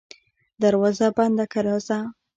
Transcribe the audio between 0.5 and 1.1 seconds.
دروازه